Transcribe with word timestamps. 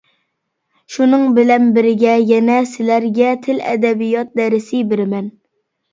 شۇنىڭ 0.93 1.25
بىلەن 1.35 1.67
بىرگە 1.75 2.15
يەنە 2.31 2.57
سىلەرگە 2.71 3.35
تىل-ئەدەبىيات 3.45 4.37
دەرسى 4.41 4.81
بىرىمەن. 4.95 5.29